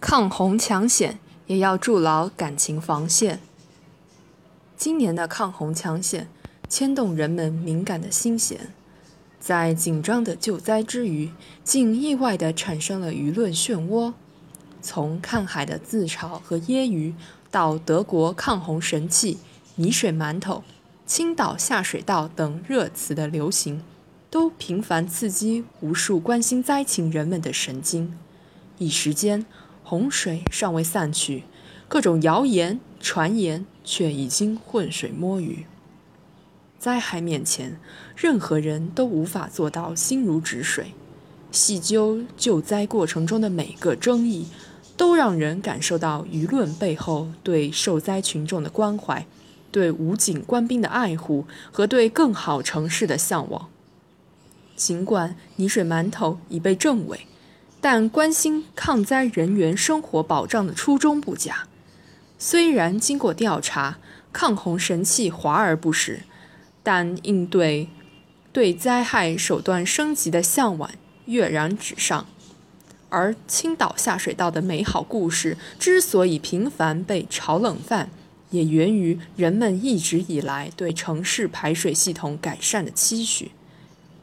[0.00, 3.38] 抗洪抢险，也要筑牢感情防线。
[4.74, 6.26] 今年的抗洪抢险
[6.70, 8.72] 牵动人们敏感的心弦，
[9.38, 11.30] 在紧张的救灾之余，
[11.62, 14.14] 竟意外地产生了舆论漩涡。
[14.80, 17.12] 从看海的自嘲和揶揄，
[17.50, 19.36] 到德国抗洪神器
[19.76, 20.64] “泥水馒头”、
[21.04, 23.82] “青岛下水道”等热词的流行，
[24.30, 28.16] 都频繁刺激无数关心灾情人们的神经。
[28.78, 29.44] 一时间。
[29.90, 31.42] 洪水尚未散去，
[31.88, 35.66] 各种谣言传言却已经浑水摸鱼。
[36.78, 37.76] 灾害面前，
[38.14, 40.92] 任何人都无法做到心如止水。
[41.50, 44.46] 细究救灾过程中的每个争议，
[44.96, 49.26] 都让人感受到舆论背后对受灾群众的关怀，
[49.72, 53.68] 对武警官兵的爱护和对更好城市的向往。
[54.76, 57.26] 尽管泥水馒头已被证伪。
[57.80, 61.66] 但关心抗灾人员生活保障的初衷不假。
[62.38, 63.98] 虽然经过调查，
[64.32, 66.20] 抗洪神器华而不实，
[66.82, 67.88] 但应对
[68.52, 70.90] 对灾害手段升级的向往
[71.24, 72.26] 跃然纸上。
[73.08, 78.10] 而青岛下水道的美好故事之所以频繁被炒冷饭，
[78.50, 83.50] 也源于人们一直以来对城市排水系统改善的期许。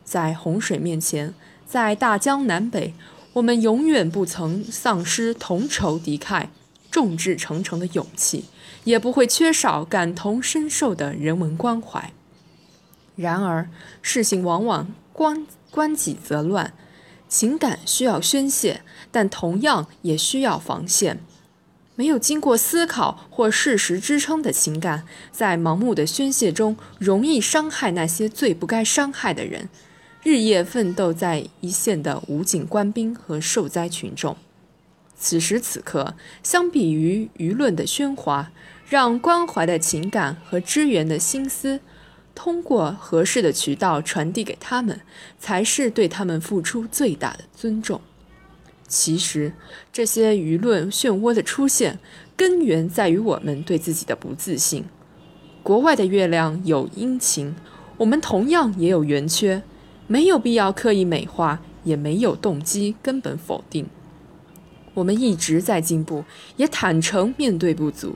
[0.05, 1.33] 在洪水面前，
[1.65, 2.93] 在大江南北。
[3.37, 6.47] 我们永远不曾丧失同仇敌忾、
[6.89, 8.45] 众志成城的勇气，
[8.83, 12.11] 也不会缺少感同身受的人文关怀。
[13.15, 13.69] 然而，
[14.01, 16.73] 事情往往关关己则乱，
[17.29, 21.19] 情感需要宣泄，但同样也需要防线。
[21.93, 29.69] 没有经过思考或事实支撑的情感，在盲目的宣泄中，容易伤害那些最不该伤害的人。
[30.27, 34.35] 日夜奋斗在一线的武警官兵和受灾群众，
[35.17, 38.51] 此时此刻，相比于舆论的喧哗，
[38.89, 41.79] 让关怀的情感和支援的心思，
[42.35, 44.99] 通过合适的渠道传递给他们，
[45.39, 48.01] 才是对他们付出最大的尊重。
[48.85, 49.53] 其实，
[49.93, 51.99] 这些舆论漩涡的出现，
[52.35, 54.83] 根源在于我们对自己的不自信。
[55.63, 57.55] 国外的月亮有阴晴，
[57.95, 59.63] 我们同样也有圆缺。
[60.07, 63.87] 没有必要刻意美化，也没有动机根本否定。
[64.93, 66.23] 我们一直在进步，
[66.55, 68.15] 也坦诚面对不足。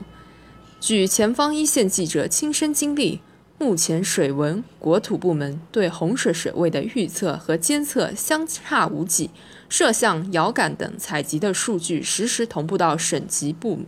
[0.80, 3.20] 据前方一线记者亲身经历，
[3.58, 9.30] 目前水文、国土部门对洪水水位的预测和监测相差无几，
[9.68, 13.86] 摄像、遥感等采集的数据实时同步到省级部门。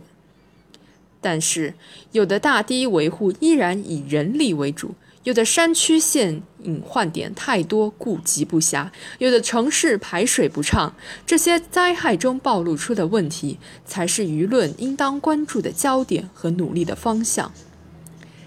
[1.19, 1.73] 但是，
[2.13, 4.95] 有的大堤维护依然以人力为主。
[5.25, 17.51] 有的山区县隐患点太多，顾及不暇；有的城市排水不畅，这些灾害中暴露出的问题，才是舆论应当关注的焦点和努力的方向。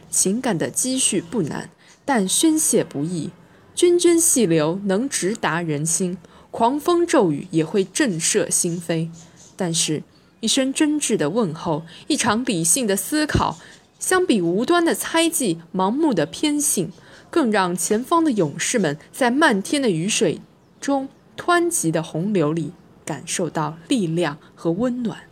[0.09, 1.69] 情感的积蓄不难，
[2.05, 3.31] 但宣泄不易。
[3.75, 6.17] 涓涓细流能直达人心，
[6.53, 9.11] 狂风骤雨也会震慑心扉。
[9.57, 10.05] 但是，
[10.39, 13.59] 一声真挚的问候，一场理性的思考。
[13.99, 16.93] 相比无端的猜忌、盲目的偏信，
[17.31, 20.41] 更让前方的勇士们在漫天的雨水
[20.81, 22.73] 中、湍急的洪流里
[23.05, 25.28] 感受到力量和温暖。